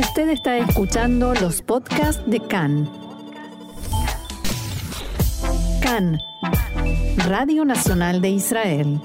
[0.00, 2.90] Usted está escuchando los podcasts de CAN.
[5.82, 6.18] CAN,
[7.18, 8.98] Radio Nacional de Israel.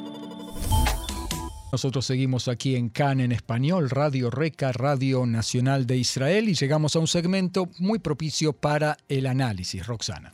[1.74, 6.96] Nosotros seguimos aquí en CAN en español, Radio Reca, Radio Nacional de Israel, y llegamos
[6.96, 9.86] a un segmento muy propicio para el análisis.
[9.86, 10.32] Roxana.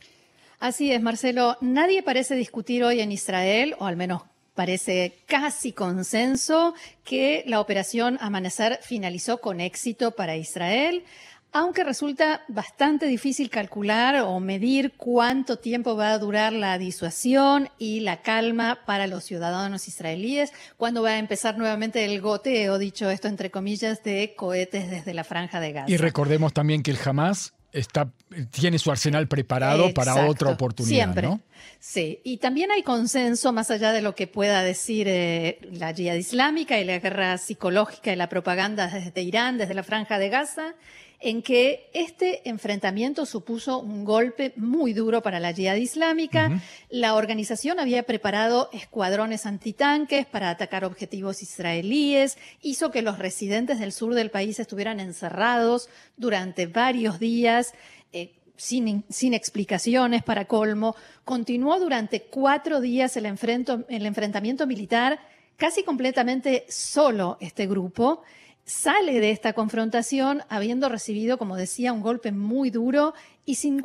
[0.60, 1.56] Así es, Marcelo.
[1.60, 4.22] Nadie parece discutir hoy en Israel, o al menos
[4.54, 6.74] parece casi consenso,
[7.04, 11.04] que la operación Amanecer finalizó con éxito para Israel
[11.52, 18.00] aunque resulta bastante difícil calcular o medir cuánto tiempo va a durar la disuasión y
[18.00, 23.28] la calma para los ciudadanos israelíes, cuando va a empezar nuevamente el goteo, dicho esto
[23.28, 25.90] entre comillas, de cohetes desde la franja de Gaza.
[25.90, 28.10] Y recordemos también que el Hamas está,
[28.50, 31.12] tiene su arsenal preparado para otra oportunidad.
[31.12, 31.28] Siempre.
[31.78, 36.14] Sí, y también hay consenso, más allá de lo que pueda decir eh, la yihad
[36.14, 40.74] islámica y la guerra psicológica y la propaganda desde Irán, desde la franja de Gaza,
[41.22, 46.60] en que este enfrentamiento supuso un golpe muy duro para la yihad islámica.
[46.90, 53.92] La organización había preparado escuadrones antitanques para atacar objetivos israelíes, hizo que los residentes del
[53.92, 57.72] sur del país estuvieran encerrados durante varios días.
[58.12, 65.18] Eh, sin, sin, explicaciones para colmo, continuó durante cuatro días el, el enfrentamiento militar
[65.56, 68.22] casi completamente solo este grupo
[68.64, 73.82] sale de esta confrontación habiendo recibido, como decía, un golpe muy duro y sin,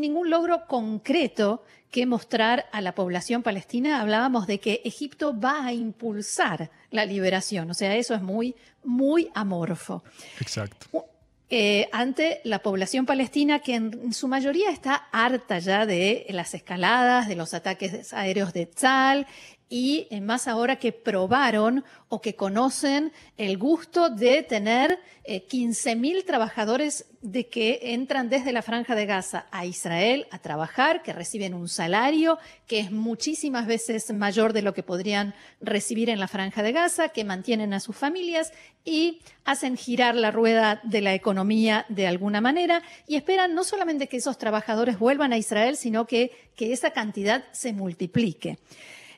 [0.00, 4.00] ningún logro concreto que mostrar a la población palestina.
[4.00, 9.30] Hablábamos de que Egipto va a impulsar la liberación, o sea, eso es muy, muy
[9.34, 10.02] amorfo.
[10.40, 11.06] Exacto.
[11.50, 17.28] Eh, ante la población palestina que en su mayoría está harta ya de las escaladas,
[17.28, 19.26] de los ataques aéreos de Tzal
[19.68, 26.22] y eh, más ahora que probaron o que conocen el gusto de tener 15.000 eh,
[26.22, 31.54] trabajadores de que entran desde la franja de Gaza a Israel a trabajar, que reciben
[31.54, 36.62] un salario que es muchísimas veces mayor de lo que podrían recibir en la franja
[36.62, 38.52] de Gaza, que mantienen a sus familias
[38.84, 44.08] y hacen girar la rueda de la economía de alguna manera y esperan no solamente
[44.08, 48.58] que esos trabajadores vuelvan a Israel, sino que, que esa cantidad se multiplique.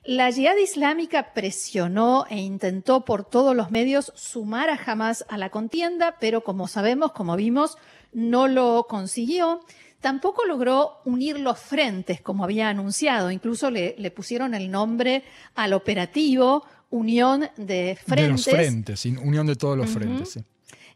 [0.07, 5.51] La yihad islámica presionó e intentó por todos los medios sumar a Hamas a la
[5.51, 7.77] contienda, pero como sabemos, como vimos,
[8.13, 9.63] no lo consiguió.
[10.01, 13.33] Tampoco logró unir los frentes como había anunciado.
[13.33, 15.25] Incluso le, pusieron el nombre
[15.57, 18.45] al operativo Unión de Frentes.
[18.45, 20.39] De los frentes, unión de todos los frentes.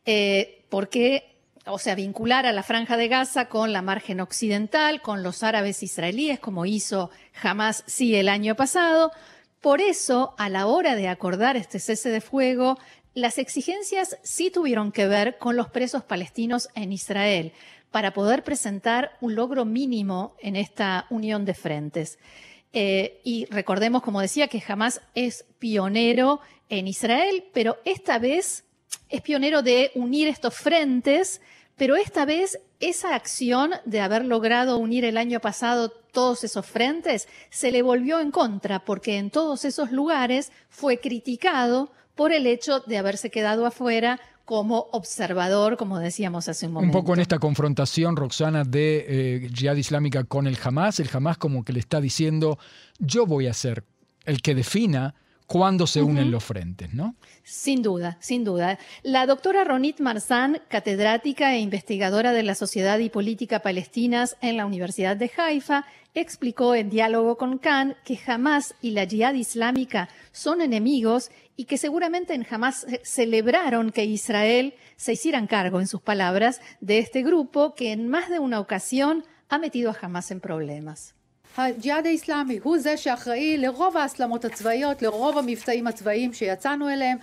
[0.06, 5.22] Eh, porque o sea, vincular a la franja de Gaza con la margen occidental, con
[5.22, 7.10] los árabes israelíes, como hizo
[7.42, 9.12] Hamas sí el año pasado.
[9.60, 12.78] Por eso, a la hora de acordar este cese de fuego,
[13.14, 17.52] las exigencias sí tuvieron que ver con los presos palestinos en Israel,
[17.90, 22.18] para poder presentar un logro mínimo en esta unión de frentes.
[22.72, 28.64] Eh, y recordemos, como decía, que Hamas es pionero en Israel, pero esta vez
[29.08, 31.40] es pionero de unir estos frentes,
[31.76, 37.28] pero esta vez esa acción de haber logrado unir el año pasado todos esos frentes
[37.50, 42.80] se le volvió en contra, porque en todos esos lugares fue criticado por el hecho
[42.80, 46.98] de haberse quedado afuera como observador, como decíamos hace un momento.
[46.98, 51.38] Un poco en esta confrontación, Roxana, de eh, Jihad Islámica con el Hamas, el Hamas
[51.38, 52.58] como que le está diciendo,
[52.98, 53.84] yo voy a ser
[54.24, 55.14] el que defina
[55.50, 57.16] cuando se unen los frentes, ¿no?
[57.42, 58.78] Sin duda, sin duda.
[59.02, 64.64] La doctora Ronit Marzán, catedrática e investigadora de la Sociedad y Política Palestinas en la
[64.64, 70.60] Universidad de Haifa, explicó en diálogo con Khan que Hamas y la Jihad Islámica son
[70.60, 76.60] enemigos y que seguramente en Hamas celebraron que Israel se hicieran cargo, en sus palabras,
[76.80, 81.16] de este grupo que en más de una ocasión ha metido a Hamas en problemas.
[81.57, 87.17] הג'יהאד האיסלאמי הוא זה שאחראי לרוב ההסלמות הצבאיות, לרוב המבצעים הצבאיים שיצאנו אליהם,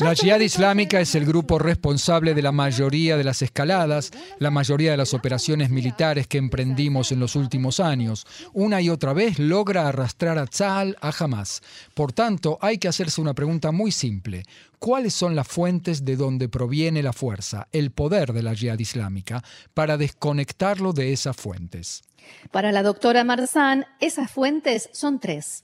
[0.00, 4.10] La Jihad Islámica es el grupo responsable de la mayoría de las escaladas,
[4.40, 8.26] la mayoría de las operaciones militares que emprendimos en los últimos años.
[8.52, 11.62] Una y otra vez logra arrastrar a Tzal a Hamas.
[11.94, 14.42] Por tanto, hay que hacerse una pregunta muy simple.
[14.80, 19.44] ¿Cuáles son las fuentes de donde proviene la fuerza, el poder de la Jihad Islámica,
[19.73, 22.01] Para desconectarlo de esas fuentes?
[22.51, 25.63] Para la doctora Marzán, esas fuentes son tres.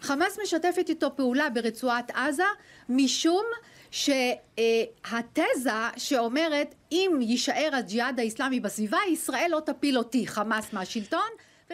[0.00, 2.42] חמאס משתפת איתו פעולה ברצועת עזה
[2.88, 3.44] משום
[3.90, 11.28] שהתזה שאומרת אם יישאר הג'יהאד האיסלאמי בסביבה, ישראל לא תפיל אותי, חמאס מהשלטון,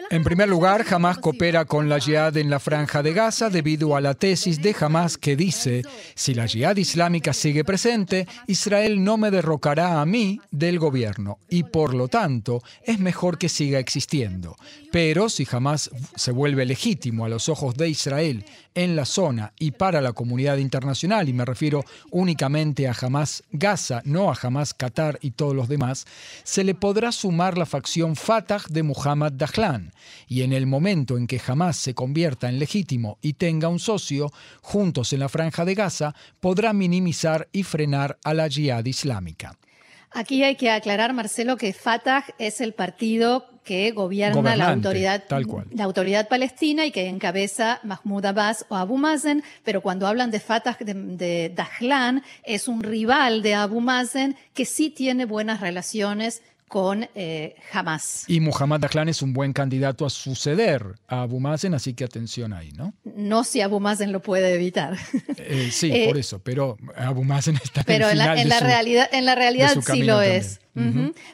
[0.09, 4.01] En primer lugar, Hamas coopera con la Jihad en la franja de Gaza debido a
[4.01, 5.83] la tesis de Hamas que dice,
[6.15, 11.63] si la Jihad islámica sigue presente, Israel no me derrocará a mí del gobierno y
[11.63, 14.57] por lo tanto es mejor que siga existiendo.
[14.91, 18.45] Pero si Hamas se vuelve legítimo a los ojos de Israel
[18.75, 24.01] en la zona y para la comunidad internacional, y me refiero únicamente a Hamas Gaza,
[24.05, 26.05] no a Hamas Qatar y todos los demás,
[26.43, 29.93] se le podrá sumar la facción Fatah de Muhammad Dahlan.
[30.27, 34.31] Y en el momento en que Hamas se convierta en legítimo y tenga un socio,
[34.61, 39.57] juntos en la franja de Gaza, podrá minimizar y frenar a la yihad islámica.
[40.11, 45.23] Aquí hay que aclarar, Marcelo, que Fatah es el partido que gobierna la autoridad,
[45.71, 50.39] la autoridad palestina y que encabeza Mahmoud Abbas o Abu Mazen, pero cuando hablan de
[50.39, 56.43] Fatah de, de Dahlan, es un rival de Abu Mazen que sí tiene buenas relaciones
[56.67, 58.25] con eh, Hamas.
[58.27, 62.53] Y Muhammad Dahlan es un buen candidato a suceder a Abu Mazen, así que atención
[62.53, 62.93] ahí, ¿no?
[63.03, 64.97] No si Abu Mazen lo puede evitar.
[65.47, 69.07] Eh, sí, eh, por eso, pero Abu Mazen está pero en, la, en la realidad,
[69.11, 70.59] en la realidad sí lo es.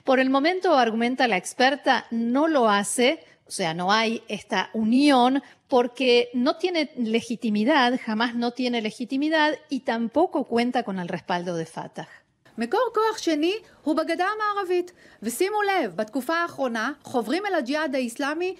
[0.04, 5.42] Por el momento, argumenta la experta, no lo hace, o sea, no hay esta unión
[5.68, 11.66] porque no tiene legitimidad, jamás no tiene legitimidad y tampoco cuenta con el respaldo de
[11.66, 12.10] Fatah.
[12.59, 14.93] מקור כוח שני הוא בגדה המערבית.
[15.23, 18.55] ושימו לב, בתקופה האחרונה חוברים אל הג'יהאד האיסלאמי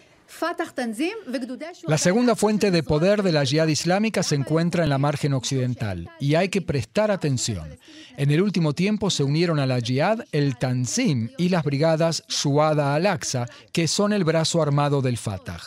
[1.89, 6.11] La segunda fuente de poder de la yihad islámica se encuentra en la margen occidental
[6.19, 7.79] y hay que prestar atención.
[8.17, 12.95] En el último tiempo se unieron a la yihad el Tanzim y las brigadas Shuada
[12.95, 15.61] al-Aqsa, que son el brazo armado del Fatah.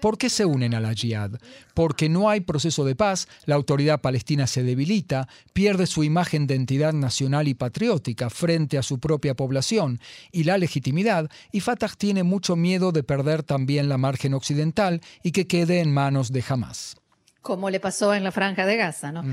[0.00, 1.32] ¿Por qué se unen a la yihad?
[1.73, 6.55] Porque no hay proceso de paz, la autoridad palestina se debilita, pierde su imagen de
[6.55, 9.99] entidad nacional y patriótica frente a su propia población
[10.31, 15.31] y la legitimidad, y Fatah tiene mucho miedo de perder también la margen occidental y
[15.31, 16.95] que quede en manos de Hamas.
[17.41, 19.23] Como le pasó en la franja de Gaza, ¿no?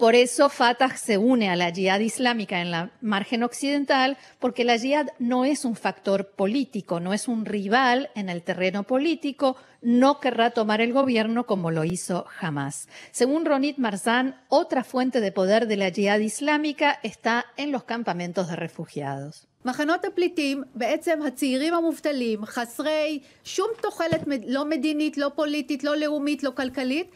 [0.00, 4.76] Por eso Fatah se une a la yihad islámica en la margen occidental, porque la
[4.76, 10.18] yihad no es un factor político, no es un rival en el terreno político, no
[10.18, 12.88] querrá tomar el gobierno como lo hizo Hamas.
[13.10, 18.48] Según Ronit Marzan, otra fuente de poder de la yihad islámica está en los campamentos
[18.48, 19.49] de refugiados.
[19.65, 26.51] מחנות הפליטים, בעצם הצעירים המובטלים, חסרי שום תוחלת לא מדינית, לא פוליטית, לא לאומית, לא
[26.55, 27.07] כלכלית,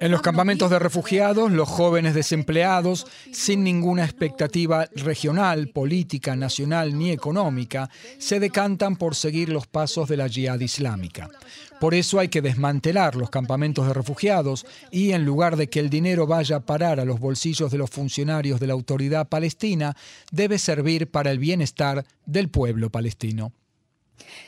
[0.00, 7.10] En los campamentos de refugiados, los jóvenes desempleados, sin ninguna expectativa regional, política, nacional ni
[7.10, 11.28] económica, se decantan por seguir los pasos de la yihad islámica.
[11.80, 15.90] Por eso hay que desmantelar los campamentos de refugiados y en lugar de que el
[15.90, 19.96] dinero vaya a parar a los bolsillos de los funcionarios de la autoridad palestina,
[20.30, 23.53] debe servir para el bienestar del pueblo palestino.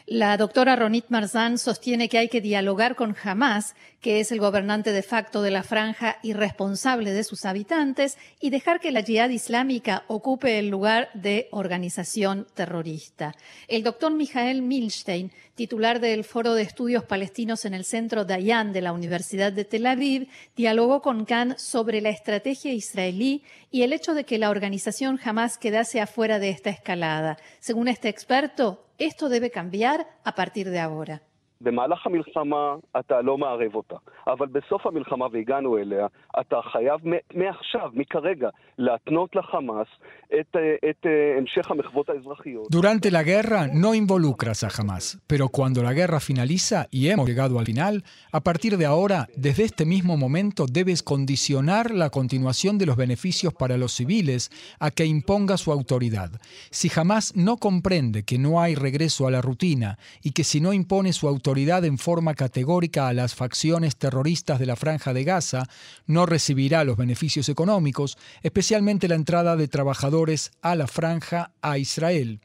[0.06, 4.92] La doctora Ronit Marzán sostiene que hay que dialogar con Hamas, que es el gobernante
[4.92, 9.30] de facto de la franja y responsable de sus habitantes, y dejar que la yihad
[9.30, 13.36] islámica ocupe el lugar de organización terrorista.
[13.68, 18.81] El doctor Mijael Milstein, titular del Foro de Estudios Palestinos en el Centro Dayan de
[18.81, 24.13] la Universidad de Tel Aviv, dialogó con Khan sobre la estrategia israelí y el hecho
[24.13, 27.38] de que la organización Hamas quedase afuera de esta escalada.
[27.60, 31.24] Según este experto, esto debe cambiar a partir de ahora.
[31.64, 33.96] במהלך המלחמה אתה לא מערב אותה,
[34.26, 36.06] אבל בסוף המלחמה, והגענו אליה,
[36.40, 37.00] אתה חייב
[37.34, 39.87] מעכשיו, מכרגע, להתנות לחמאס
[40.40, 40.56] את,
[40.90, 41.06] את
[41.38, 42.66] המשך המחוות האזרחיות.
[42.71, 47.59] Durante la guerra no involucras a Hamas, pero cuando la guerra finaliza y hemos llegado
[47.59, 52.87] al final, a partir de ahora, desde este mismo momento, debes condicionar la continuación de
[52.87, 56.30] los beneficios para los civiles a que imponga su autoridad.
[56.71, 60.73] Si Hamas no comprende que no hay regreso a la rutina y que si no
[60.73, 65.63] impone su autoridad, en forma categórica a las facciones terroristas de la franja de Gaza,
[66.06, 72.39] no recibirá los beneficios económicos, especialmente la entrada de trabajadores a la franja a Israel.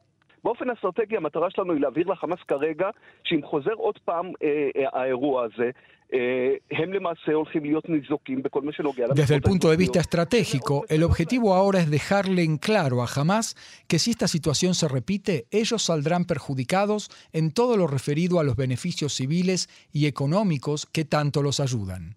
[9.14, 13.56] Desde el punto de vista estratégico, el objetivo ahora es dejarle en claro a Hamas
[13.88, 18.54] que si esta situación se repite, ellos saldrán perjudicados en todo lo referido a los
[18.54, 22.14] beneficios civiles y económicos que tanto los ayudan.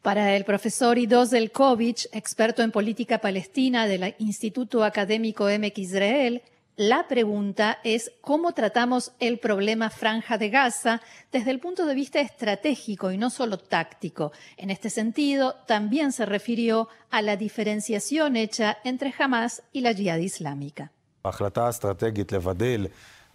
[0.00, 6.42] Para el profesor Ido Zelkovich, experto en política palestina del Instituto Académico MX Israel,
[6.77, 12.19] la pregunta es cómo tratamos el problema franja de Gaza desde el punto de vista
[12.19, 14.31] estratégico y no solo táctico.
[14.57, 20.19] En este sentido, también se refirió a la diferenciación hecha entre Hamas y la yihad
[20.19, 20.91] islámica.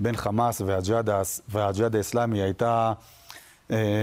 [0.01, 0.63] בין חמאס
[1.49, 2.93] והג'יהאד האסלאמי הייתה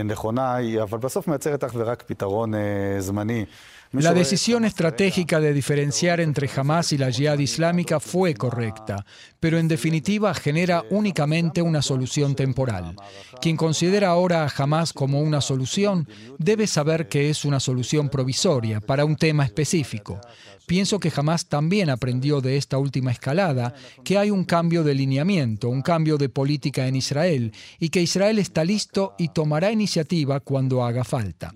[0.05, 2.53] נכונה, אבל בסוף מייצרת אך ורק פתרון
[3.00, 3.45] זמני.
[3.92, 9.07] la decisión estratégica de diferenciar entre Hamas y la Jihad Islámica fue correcta,
[9.40, 12.97] pero en definitiva genera únicamente una solución temporal.
[13.40, 18.80] Quien considera ahora a Hamas como una solución debe saber que es una solución provisoria
[18.80, 20.21] para un tema específico.
[20.66, 23.73] Pienso que Hamas también aprendió de esta última escalada
[24.04, 28.38] que hay un cambio de lineamiento, un cambio de política en Israel y que Israel
[28.38, 31.54] está listo y tomará iniciativa cuando haga falta.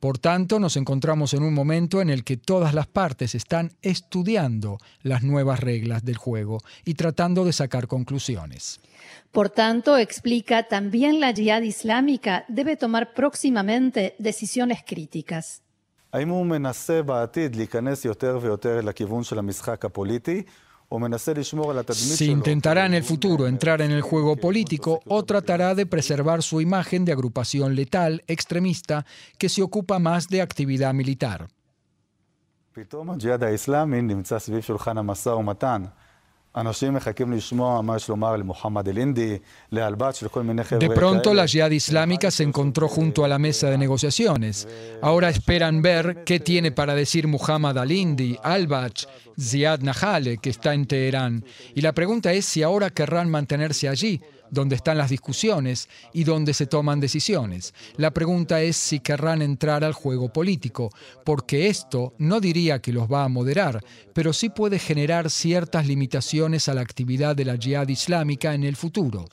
[0.00, 4.78] Por tanto, nos encontramos en un momento en el que todas las partes están estudiando
[5.02, 8.80] las nuevas reglas del juego y tratando de sacar conclusiones.
[9.32, 15.62] Por tanto, explica, también la yihad islámica debe tomar próximamente decisiones críticas.
[21.92, 26.62] Si intentará en el futuro entrar en el juego político o tratará de preservar su
[26.62, 29.04] imagen de agrupación letal, extremista,
[29.36, 31.48] que se ocupa más de actividad militar.
[40.78, 44.66] De pronto la Jihad Islámica se encontró junto a la mesa de negociaciones.
[45.02, 49.06] Ahora esperan ver qué tiene para decir Muhammad al-Indi, al-Bach,
[49.40, 51.44] Ziad Nahale, que está en Teherán.
[51.74, 56.54] Y la pregunta es si ahora querrán mantenerse allí donde están las discusiones y donde
[56.54, 57.74] se toman decisiones.
[57.96, 60.90] La pregunta es si querrán entrar al juego político,
[61.24, 66.68] porque esto no diría que los va a moderar, pero sí puede generar ciertas limitaciones
[66.68, 69.26] a la actividad de la yihad islámica en el futuro.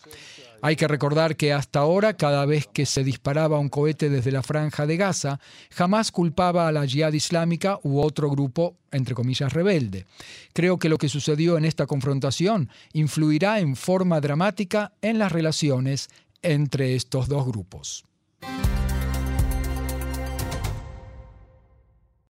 [0.65, 4.41] Hay que recordar que hasta ahora, cada vez que se disparaba un cohete desde la
[4.41, 10.07] franja de Gaza, jamás culpaba a la yihad islámica u otro grupo, entre comillas, rebelde.
[10.53, 16.10] Creo que lo que sucedió en esta confrontación influirá en forma dramática en las relaciones
[16.41, 18.03] entre estos dos grupos.